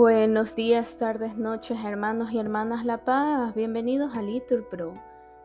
[0.00, 3.54] Buenos días, tardes, noches, hermanos y hermanas La Paz.
[3.54, 4.94] Bienvenidos a Litur Pro.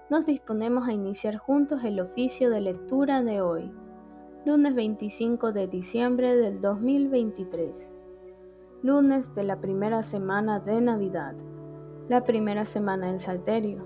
[0.10, 3.70] Nos disponemos a iniciar juntos el oficio de lectura de hoy,
[4.46, 8.00] lunes 25 de diciembre del 2023,
[8.82, 11.36] lunes de la primera semana de Navidad,
[12.08, 13.86] la primera semana en Salterio.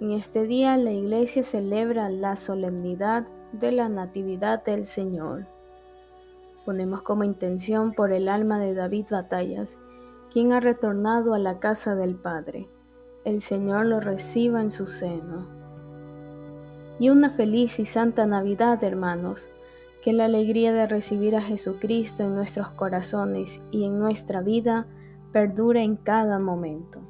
[0.00, 5.57] En este día la iglesia celebra la solemnidad de la Natividad del Señor.
[6.68, 9.78] Ponemos como intención por el alma de David Batallas,
[10.30, 12.68] quien ha retornado a la casa del Padre.
[13.24, 15.48] El Señor lo reciba en su seno.
[16.98, 19.48] Y una feliz y santa Navidad, hermanos,
[20.02, 24.86] que la alegría de recibir a Jesucristo en nuestros corazones y en nuestra vida
[25.32, 27.00] perdure en cada momento.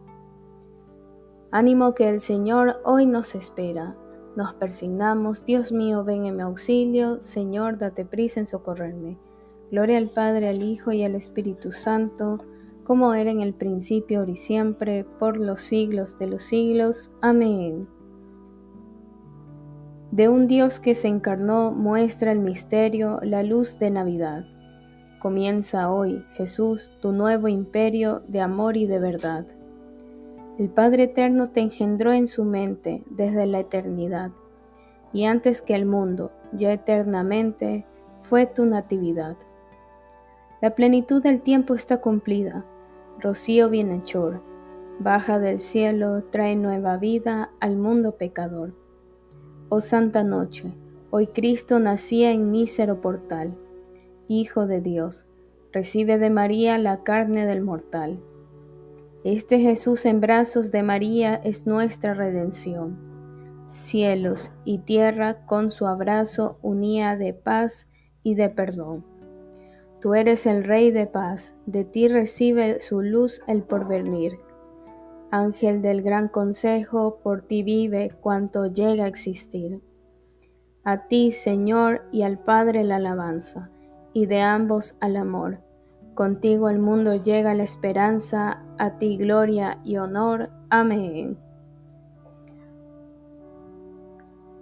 [1.51, 3.97] Ánimo que el Señor hoy nos espera.
[4.37, 9.19] Nos persignamos, Dios mío, ven en mi auxilio, Señor, date prisa en socorrerme.
[9.71, 12.39] Gloria al Padre, al Hijo y al Espíritu Santo,
[12.85, 17.13] como era en el principio, ahora y siempre, por los siglos de los siglos.
[17.21, 17.87] Amén.
[20.11, 24.47] De un Dios que se encarnó muestra el misterio, la luz de Navidad.
[25.19, 29.47] Comienza hoy, Jesús, tu nuevo imperio de amor y de verdad.
[30.59, 34.31] El Padre Eterno te engendró en su mente desde la eternidad,
[35.13, 37.85] y antes que el mundo, ya eternamente,
[38.17, 39.37] fue tu natividad.
[40.61, 42.67] La plenitud del tiempo está cumplida.
[43.21, 44.43] Rocío bienhechor,
[44.99, 48.75] baja del cielo, trae nueva vida al mundo pecador.
[49.69, 50.75] Oh Santa Noche,
[51.11, 53.57] hoy Cristo nacía en mísero portal.
[54.27, 55.29] Hijo de Dios,
[55.73, 58.21] recibe de María la carne del mortal.
[59.23, 62.99] Este Jesús en brazos de María es nuestra redención.
[63.65, 67.93] Cielos y tierra con su abrazo unía de paz
[68.25, 69.18] y de perdón.
[70.01, 74.39] Tú eres el Rey de paz, de ti recibe su luz el porvenir.
[75.31, 79.83] Ángel del gran consejo, por ti vive cuanto llega a existir.
[80.85, 83.71] A ti, Señor, y al Padre la alabanza,
[84.13, 85.61] y de ambos al amor.
[86.15, 90.51] Contigo el mundo llega la esperanza, a ti gloria y honor.
[90.71, 91.39] Amén.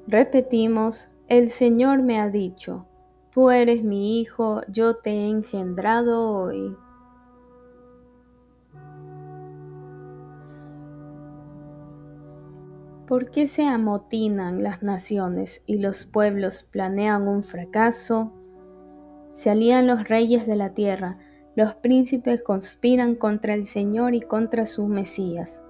[0.08, 2.86] Repetimos, el Señor me ha dicho,
[3.36, 6.74] Tú eres mi hijo, yo te he engendrado hoy.
[13.06, 18.32] ¿Por qué se amotinan las naciones y los pueblos planean un fracaso?
[19.32, 21.18] Se alían los reyes de la tierra,
[21.56, 25.62] los príncipes conspiran contra el Señor y contra su Mesías.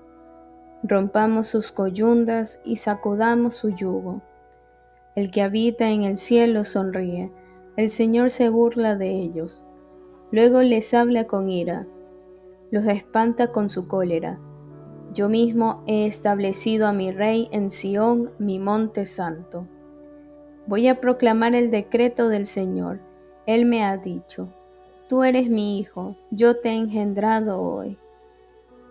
[0.85, 4.23] Rompamos sus coyundas y sacudamos su yugo.
[5.17, 7.33] El que habita en el cielo sonríe
[7.77, 9.65] el Señor se burla de ellos.
[10.31, 11.87] Luego les habla con ira,
[12.71, 14.41] los espanta con su cólera.
[15.13, 19.69] Yo mismo he establecido a mi rey en Sión, mi monte santo.
[20.67, 23.01] Voy a proclamar el decreto del Señor.
[23.47, 24.49] Él me ha dicho,
[25.09, 27.97] Tú eres mi hijo, yo te he engendrado hoy.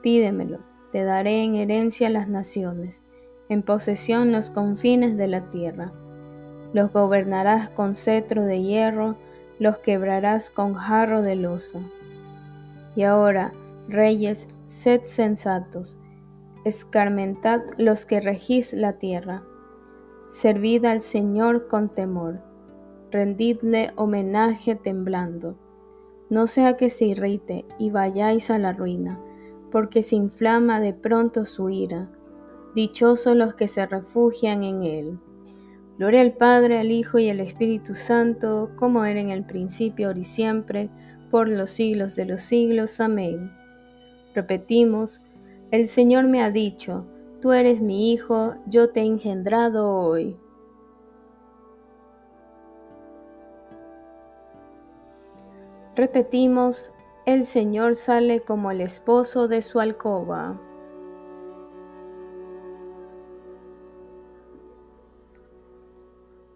[0.02, 0.60] Pídemelo,
[0.94, 3.06] te daré en herencia las naciones,
[3.50, 5.92] en posesión los confines de la tierra
[6.74, 9.16] los gobernarás con cetro de hierro,
[9.60, 11.80] los quebrarás con jarro de losa.
[12.96, 13.52] Y ahora,
[13.88, 15.98] reyes, sed sensatos,
[16.64, 19.44] escarmentad los que regís la tierra.
[20.30, 22.42] Servid al Señor con temor,
[23.12, 25.58] rendidle homenaje temblando.
[26.30, 29.20] No sea que se irrite y vayáis a la ruina,
[29.72, 32.10] porque se inflama de pronto su ira.
[32.74, 35.20] Dichosos los que se refugian en él.
[35.98, 40.20] Gloria al Padre, al Hijo y al Espíritu Santo, como era en el principio, ahora
[40.20, 40.90] y siempre,
[41.32, 43.00] por los siglos de los siglos.
[43.00, 43.52] Amén.
[44.34, 45.24] Repetimos,
[45.72, 47.06] el Señor me ha dicho,
[47.42, 50.38] tú eres mi Hijo, yo te he engendrado hoy.
[55.96, 56.92] Repetimos,
[57.26, 60.60] el Señor sale como el esposo de su alcoba.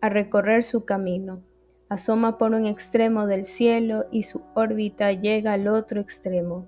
[0.00, 1.42] a recorrer su camino.
[1.88, 6.66] Asoma por un extremo del cielo y su órbita llega al otro extremo.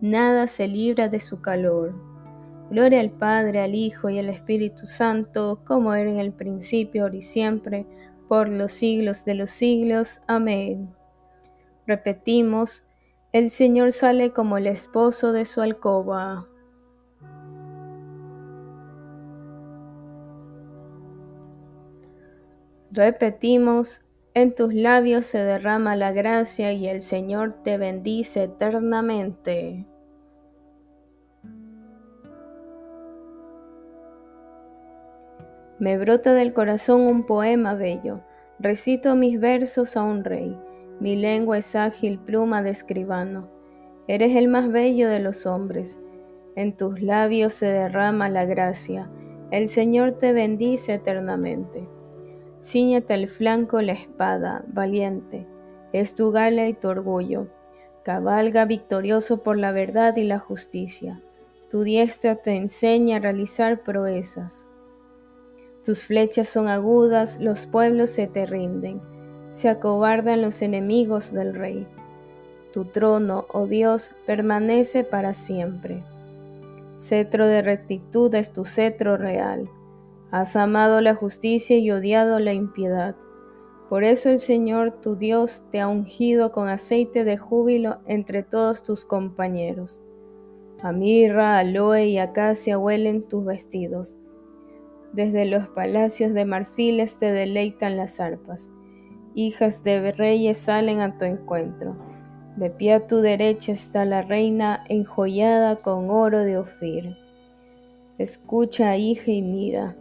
[0.00, 1.94] nada se libra de su calor.
[2.70, 7.16] Gloria al Padre, al Hijo y al Espíritu Santo, como era en el principio, ahora
[7.16, 7.86] y siempre,
[8.28, 10.22] por los siglos de los siglos.
[10.26, 10.94] Amén.
[11.86, 12.84] Repetimos,
[13.32, 16.48] el Señor sale como el esposo de su alcoba.
[22.96, 24.02] Repetimos,
[24.34, 29.84] en tus labios se derrama la gracia y el Señor te bendice eternamente.
[35.80, 38.20] Me brota del corazón un poema bello,
[38.60, 40.56] recito mis versos a un rey,
[41.00, 43.50] mi lengua es ágil pluma de escribano,
[44.06, 46.00] eres el más bello de los hombres,
[46.54, 49.10] en tus labios se derrama la gracia,
[49.50, 51.88] el Señor te bendice eternamente.
[52.64, 55.46] Cíñete el flanco la espada, valiente,
[55.92, 57.48] es tu gala y tu orgullo,
[58.04, 61.20] cabalga victorioso por la verdad y la justicia,
[61.68, 64.70] tu diestra te enseña a realizar proezas.
[65.84, 69.02] Tus flechas son agudas, los pueblos se te rinden,
[69.50, 71.86] se acobardan los enemigos del rey.
[72.72, 76.02] Tu trono, oh Dios, permanece para siempre.
[76.96, 79.68] Cetro de rectitud es tu cetro real.
[80.34, 83.14] Has amado la justicia y odiado la impiedad.
[83.88, 88.82] Por eso el Señor tu Dios te ha ungido con aceite de júbilo entre todos
[88.82, 90.02] tus compañeros.
[90.82, 94.18] A mirra, aloe y acacia huelen tus vestidos
[95.14, 98.72] desde los palacios de marfiles te deleitan las arpas.
[99.36, 101.96] Hijas de reyes salen a tu encuentro.
[102.56, 107.16] De pie a tu derecha está la reina enjollada con oro de Ofir.
[108.18, 109.96] Escucha, hija, y mira.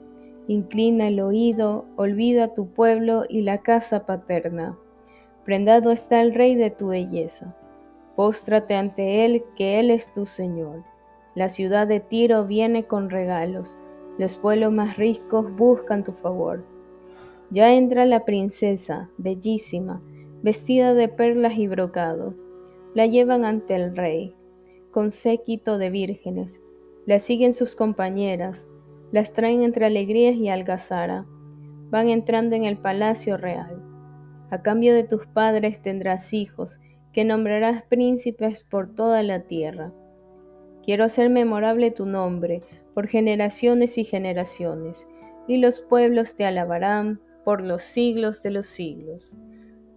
[0.48, 4.78] Inclina el oído, olvida tu pueblo y la casa paterna.
[5.46, 7.56] Prendado está el rey de tu belleza.
[8.16, 10.84] Póstrate ante él, que él es tu Señor.
[11.36, 13.78] La ciudad de Tiro viene con regalos
[14.18, 16.64] los pueblos más ricos buscan tu favor.
[17.50, 20.02] Ya entra la princesa, bellísima,
[20.42, 22.36] vestida de perlas y brocado.
[22.94, 24.36] La llevan ante el rey,
[24.92, 26.62] con séquito de vírgenes.
[27.06, 28.68] La siguen sus compañeras,
[29.14, 31.28] las traen entre alegrías y algazara.
[31.92, 33.80] Van entrando en el palacio real.
[34.50, 36.82] A cambio de tus padres tendrás hijos,
[37.14, 39.94] que nombrarás príncipes por toda la tierra.
[40.84, 42.62] Quiero hacer memorable tu nombre,
[42.96, 45.08] por generaciones y generaciones,
[45.48, 49.38] y los pueblos te alabarán por los siglos de los siglos.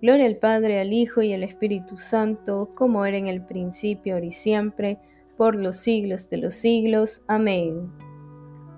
[0.03, 4.27] Gloria al Padre, al Hijo y al Espíritu Santo, como era en el principio, ahora
[4.27, 4.99] y siempre,
[5.39, 7.25] por los siglos de los siglos.
[7.29, 8.06] Amén.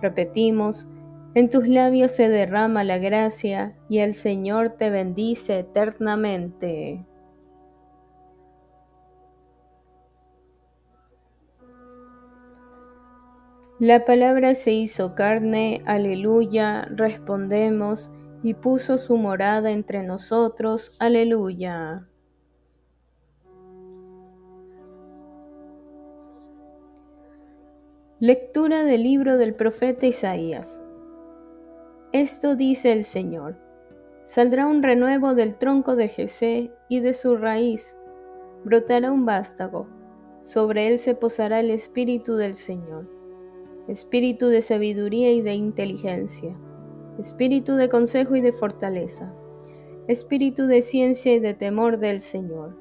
[0.01, 0.89] Repetimos,
[1.35, 7.05] en tus labios se derrama la gracia, y el Señor te bendice eternamente.
[13.79, 18.11] La palabra se hizo carne, aleluya, respondemos,
[18.43, 22.09] y puso su morada entre nosotros, aleluya.
[28.21, 30.85] Lectura del libro del profeta Isaías.
[32.13, 33.57] Esto dice el Señor.
[34.23, 37.97] Saldrá un renuevo del tronco de Jesé y de su raíz
[38.65, 39.89] brotará un vástago.
[40.43, 43.19] Sobre él se posará el espíritu del Señor
[43.89, 46.55] espíritu de sabiduría y de inteligencia,
[47.19, 49.35] espíritu de consejo y de fortaleza,
[50.07, 52.77] espíritu de ciencia y de temor del Señor.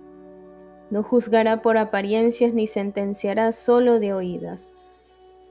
[0.92, 4.76] No juzgará por apariencias ni sentenciará solo de oídas.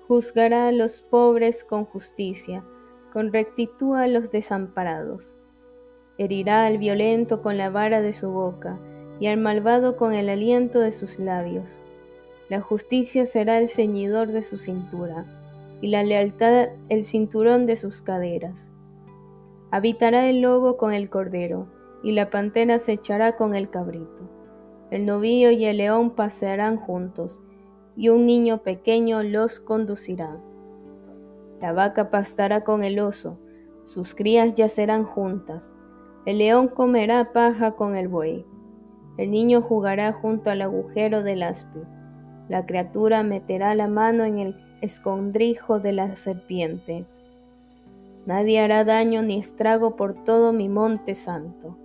[0.09, 2.65] Juzgará a los pobres con justicia,
[3.13, 5.37] con rectitud a los desamparados.
[6.17, 8.79] Herirá al violento con la vara de su boca
[9.19, 11.83] y al malvado con el aliento de sus labios.
[12.49, 15.27] La justicia será el ceñidor de su cintura
[15.81, 18.73] y la lealtad el cinturón de sus caderas.
[19.71, 21.67] Habitará el lobo con el cordero,
[22.03, 24.31] y la pantera se echará con el cabrito.
[24.91, 27.43] El novillo y el león pasearán juntos,
[27.97, 30.39] y un niño pequeño los conducirá.
[31.61, 33.39] La vaca pastará con el oso,
[33.85, 35.75] sus crías yacerán juntas.
[36.27, 38.45] El león comerá paja con el buey.
[39.17, 41.83] El niño jugará junto al agujero del áspid.
[42.49, 47.07] La criatura meterá la mano en el escondrijo de la serpiente.
[48.27, 51.79] Nadie hará daño ni estrago por todo mi monte santo,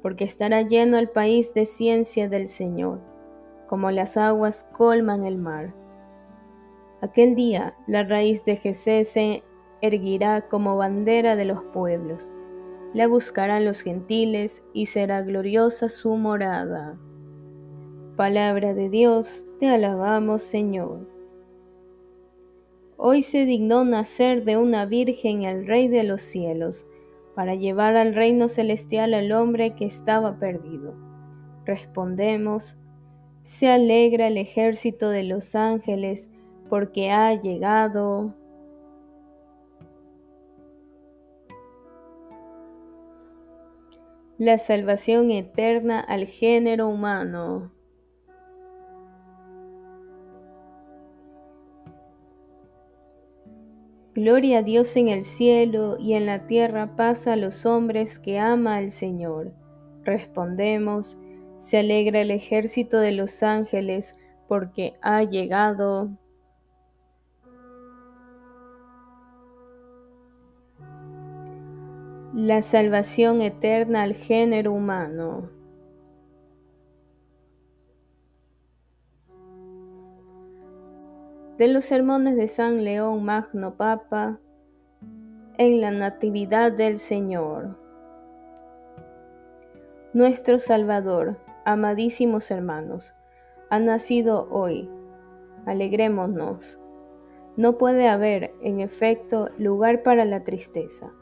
[0.00, 3.00] porque estará lleno el país de ciencia del Señor,
[3.72, 5.74] como las aguas colman el mar.
[7.00, 9.44] Aquel día la raíz de Jesé se
[9.80, 12.34] erguirá como bandera de los pueblos,
[12.92, 17.00] la buscarán los gentiles y será gloriosa su morada.
[18.14, 21.08] Palabra de Dios, te alabamos Señor.
[22.98, 26.86] Hoy se dignó nacer de una virgen el Rey de los cielos,
[27.34, 30.94] para llevar al reino celestial al hombre que estaba perdido.
[31.64, 32.76] Respondemos,
[33.42, 36.30] se alegra el ejército de los ángeles,
[36.68, 38.34] porque ha llegado
[44.38, 47.72] la salvación eterna al género humano.
[54.14, 58.38] Gloria a Dios en el cielo y en la tierra paz a los hombres que
[58.38, 59.52] ama al Señor.
[60.04, 61.18] Respondemos,
[61.62, 64.16] se alegra el ejército de los ángeles
[64.48, 66.10] porque ha llegado
[72.34, 75.50] la salvación eterna al género humano.
[81.58, 84.40] de los sermones de San León Magno Papa
[85.58, 87.78] en la Natividad del Señor.
[90.12, 93.14] Nuestro Salvador, amadísimos hermanos,
[93.70, 94.90] ha nacido hoy.
[95.66, 96.80] Alegrémonos.
[97.56, 101.12] No puede haber, en efecto, lugar para la tristeza.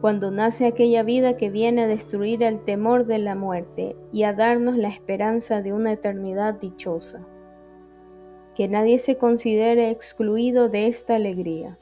[0.00, 4.32] Cuando nace aquella vida que viene a destruir el temor de la muerte y a
[4.32, 7.26] darnos la esperanza de una eternidad dichosa
[8.54, 11.78] que nadie se considere excluido de esta alegría,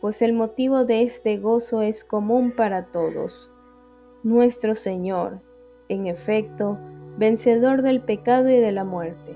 [0.00, 3.52] pues el motivo de este gozo es común para todos.
[4.22, 5.40] Nuestro Señor,
[5.88, 6.78] en efecto,
[7.20, 9.34] vencedor del pecado y de la muerte,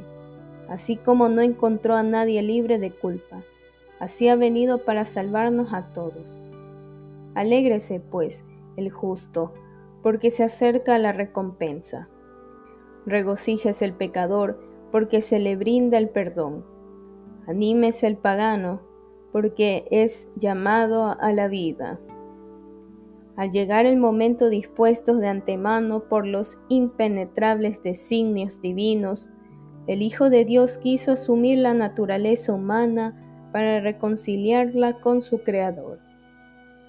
[0.70, 3.42] así como no encontró a nadie libre de culpa,
[4.00, 6.34] así ha venido para salvarnos a todos.
[7.34, 8.46] Alégrese, pues,
[8.78, 9.52] el justo,
[10.02, 12.08] porque se acerca la recompensa.
[13.04, 14.58] Regocíjese el pecador,
[14.90, 16.64] porque se le brinda el perdón.
[17.46, 18.80] Anímese el pagano,
[19.30, 22.00] porque es llamado a la vida.
[23.36, 29.32] Al llegar el momento dispuesto de antemano por los impenetrables designios divinos,
[29.86, 36.00] el Hijo de Dios quiso asumir la naturaleza humana para reconciliarla con su Creador.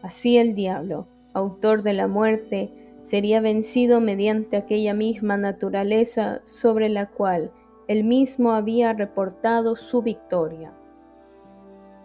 [0.03, 2.71] Así el diablo, autor de la muerte,
[3.01, 7.51] sería vencido mediante aquella misma naturaleza sobre la cual
[7.87, 10.73] él mismo había reportado su victoria.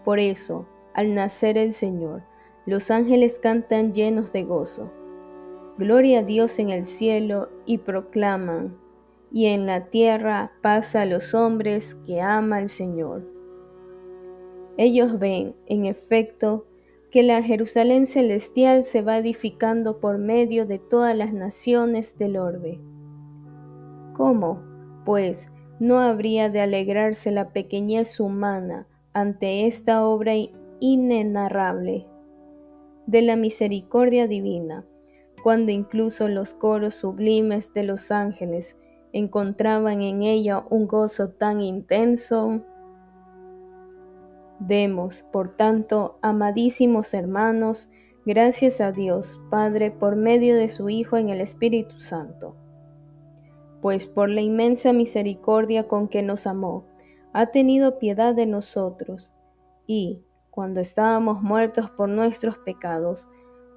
[0.04, 2.22] Por eso, al nacer el Señor,
[2.66, 4.92] los ángeles cantan llenos de gozo.
[5.78, 8.78] Gloria a Dios en el cielo y proclaman,
[9.32, 13.26] y en la tierra paz a los hombres que ama el Señor.
[14.76, 16.66] Ellos ven, en efecto,
[17.10, 22.80] que la Jerusalén celestial se va edificando por medio de todas las naciones del orbe.
[24.12, 24.62] ¿Cómo,
[25.04, 30.32] pues, no habría de alegrarse la pequeñez humana ante esta obra
[30.78, 32.09] inenarrable
[33.10, 34.84] de la misericordia divina,
[35.42, 38.78] cuando incluso los coros sublimes de los ángeles
[39.12, 42.62] encontraban en ella un gozo tan intenso.
[44.58, 47.88] Demos, por tanto, amadísimos hermanos,
[48.24, 52.56] gracias a Dios Padre por medio de su Hijo en el Espíritu Santo
[53.80, 56.84] pues por la inmensa misericordia con que nos amó,
[57.32, 59.32] ha tenido piedad de nosotros,
[59.86, 60.22] y,
[60.60, 63.26] cuando estábamos muertos por nuestros pecados,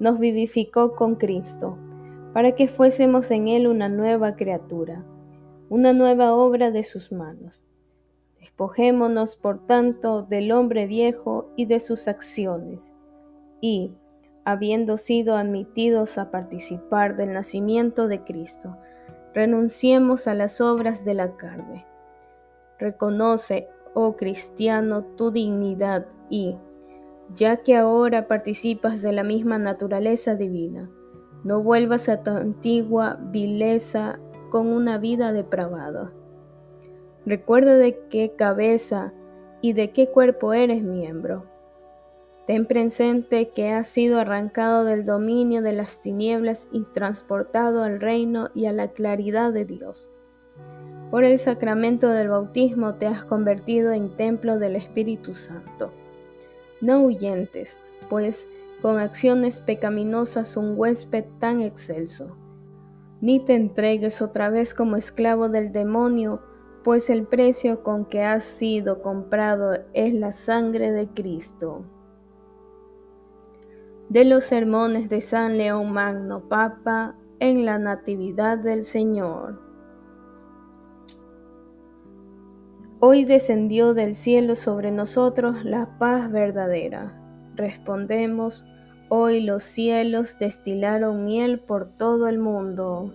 [0.02, 1.78] nos vivificó con Cristo,
[2.34, 5.06] para que fuésemos en Él una nueva criatura,
[5.70, 7.64] una nueva obra de sus manos.
[8.42, 12.94] Despojémonos, por tanto, del hombre viejo y de sus acciones,
[13.62, 13.94] y,
[14.44, 18.78] habiendo sido admitidos a participar del nacimiento de Cristo,
[19.34, 21.86] renunciemos a las obras de la carne.
[22.78, 26.58] Reconoce, oh cristiano, tu dignidad y,
[27.36, 30.90] ya que ahora participas de la misma naturaleza divina,
[31.44, 36.14] no vuelvas a tu antigua vileza con una vida depravada.
[37.26, 39.14] Recuerda de qué cabeza
[39.62, 41.54] y de qué cuerpo eres miembro
[42.46, 48.50] Ten presente que has sido arrancado del dominio de las tinieblas y transportado al reino
[48.54, 50.10] y a la claridad de Dios.
[51.10, 55.94] Por el sacramento del bautismo te has convertido en templo del Espíritu Santo.
[56.84, 58.48] No huyentes, pues,
[58.82, 62.38] con acciones pecaminosas un huésped tan excelso.
[63.22, 66.42] Ni te entregues otra vez como esclavo del demonio,
[66.84, 71.86] pues el precio con que has sido comprado es la sangre de Cristo
[74.14, 79.63] de los sermones de San León Magno Papa en la Natividad del Señor.
[83.06, 87.12] Hoy descendió del cielo sobre nosotros la paz verdadera.
[87.54, 88.66] Respondemos,
[89.10, 93.14] hoy los cielos destilaron miel por todo el mundo.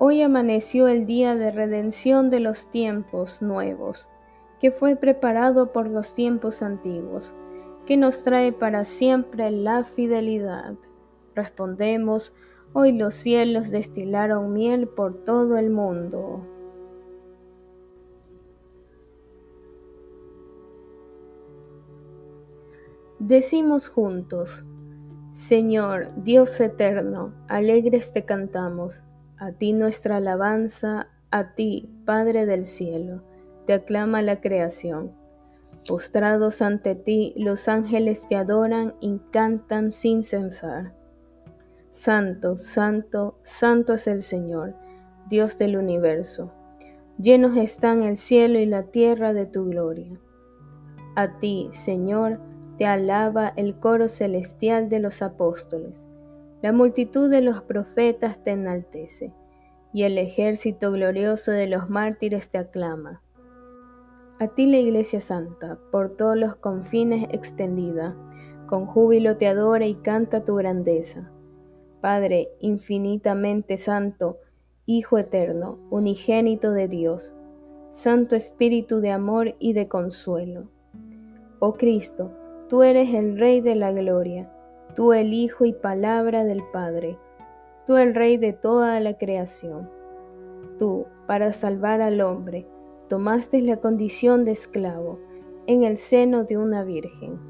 [0.00, 4.08] Hoy amaneció el día de redención de los tiempos nuevos,
[4.58, 7.32] que fue preparado por los tiempos antiguos,
[7.86, 10.74] que nos trae para siempre la fidelidad.
[11.34, 12.34] Respondemos,
[12.72, 16.46] hoy los cielos destilaron miel por todo el mundo.
[23.18, 24.66] Decimos juntos,
[25.30, 29.04] Señor, Dios eterno, alegres te cantamos,
[29.36, 33.24] a ti nuestra alabanza, a ti, Padre del cielo,
[33.66, 35.12] te aclama la creación.
[35.88, 40.94] Postrados ante ti, los ángeles te adoran y cantan sin censar.
[41.96, 44.74] Santo, santo, santo es el Señor,
[45.28, 46.50] Dios del universo.
[47.20, 50.18] Llenos están el cielo y la tierra de tu gloria.
[51.14, 52.40] A ti, Señor,
[52.78, 56.08] te alaba el coro celestial de los apóstoles.
[56.62, 59.32] La multitud de los profetas te enaltece,
[59.92, 63.22] y el ejército glorioso de los mártires te aclama.
[64.40, 68.16] A ti la Iglesia Santa, por todos los confines extendida,
[68.66, 71.30] con júbilo te adora y canta tu grandeza.
[72.04, 74.36] Padre infinitamente santo,
[74.84, 77.34] Hijo eterno, unigénito de Dios,
[77.88, 80.68] Santo Espíritu de amor y de consuelo.
[81.60, 82.30] Oh Cristo,
[82.68, 84.52] tú eres el Rey de la gloria,
[84.94, 87.16] tú el Hijo y palabra del Padre,
[87.86, 89.88] tú el Rey de toda la creación.
[90.78, 92.66] Tú, para salvar al hombre,
[93.08, 95.20] tomaste la condición de esclavo
[95.66, 97.40] en el seno de una virgen.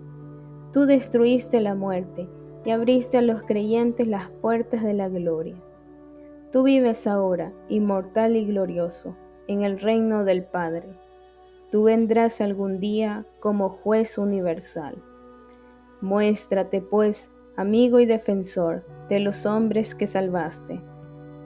[0.73, 2.29] Tú destruiste la muerte
[2.65, 5.57] y abriste a los creyentes las puertas de la gloria.
[6.51, 9.17] Tú vives ahora, inmortal y glorioso,
[9.49, 10.89] en el reino del Padre.
[11.71, 15.03] Tú vendrás algún día como juez universal.
[16.01, 20.81] Muéstrate, pues, amigo y defensor de los hombres que salvaste,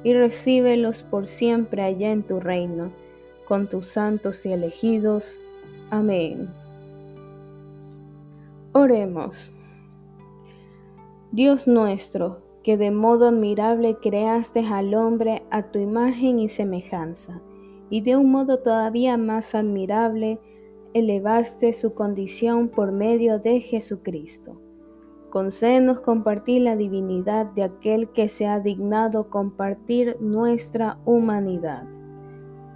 [0.05, 2.93] y recíbelos por siempre allá en tu reino,
[3.47, 5.41] con tus santos y elegidos.
[5.91, 6.49] Amén.
[8.73, 9.53] Oremos.
[11.31, 17.43] Dios nuestro, que de modo admirable creaste al hombre a tu imagen y semejanza,
[17.91, 20.41] y de un modo todavía más admirable
[20.95, 24.59] elevaste su condición por medio de Jesucristo.
[25.29, 31.85] Concédenos compartir la divinidad de aquel que se ha dignado compartir nuestra humanidad.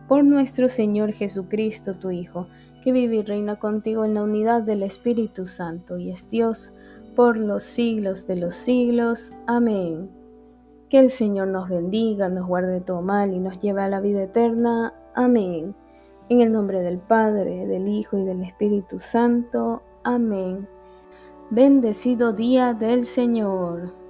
[0.09, 2.49] Por nuestro Señor Jesucristo, tu Hijo,
[2.85, 6.75] que vive y reina contigo en la unidad del Espíritu Santo y es Dios,
[7.15, 9.35] por los siglos de los siglos.
[9.47, 10.11] Amén.
[10.89, 14.23] Que el Señor nos bendiga, nos guarde todo mal y nos lleve a la vida
[14.25, 14.95] eterna.
[15.15, 15.75] Amén.
[16.29, 19.83] En el nombre del Padre, del Hijo y del Espíritu Santo.
[20.05, 20.69] Amén.
[21.51, 24.02] Bendecido día del Señor.